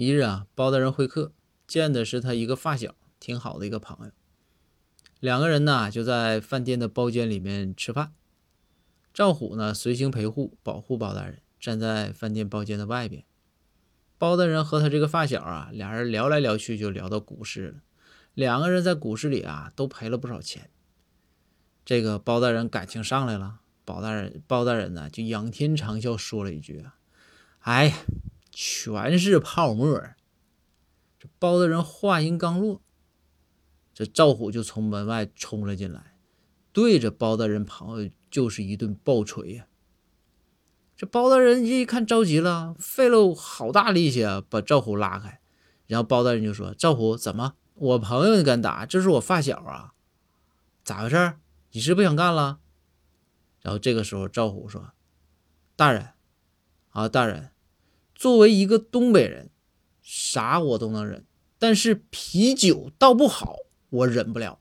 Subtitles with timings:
[0.00, 1.34] 一日啊，包大人会客，
[1.66, 4.12] 见的是他一个发小，挺好的一个朋友。
[5.18, 8.14] 两个人呢就在饭店的包间里面吃饭。
[9.12, 13.24] 赵虎呢随行陪护，保护包大人，站在饭店包间的外边。
[14.16, 17.82] 包大人和他这个发小啊，俩人聊来聊去就聊到股市了。
[18.32, 20.70] 两个人在股市里啊都赔了不少钱。
[21.84, 26.96] 这个包大人感情上来了，包大人包大人呢就仰天长啸说了一句啊
[27.60, 27.96] ：“哎呀，
[28.50, 30.00] 全是泡沫。”
[31.18, 32.80] 这包大人话音刚落，
[33.92, 36.16] 这赵虎就从门外冲了进来，
[36.72, 39.66] 对着包大人朋友就是一顿暴锤呀。
[40.96, 45.40] 这包大人一看着急了，费了好大力气啊，把赵虎拉开。
[45.86, 48.86] 然后包大人就说：“赵虎，怎么我朋友你敢打？
[48.86, 49.94] 这是我发小啊，
[50.84, 51.34] 咋回事？
[51.72, 52.60] 你是不想干了？”
[53.60, 54.92] 然后这个时候赵虎说
[55.76, 56.10] ：“大人
[56.90, 57.50] 啊，大人，
[58.20, 59.48] 作为一个东北人。”
[60.02, 61.24] 啥我都能忍，
[61.58, 63.56] 但是啤酒倒不好，
[63.88, 64.59] 我忍不了。